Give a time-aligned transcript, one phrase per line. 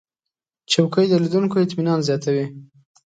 [0.71, 2.45] چوکۍ د لیدونکو اطمینان زیاتوي.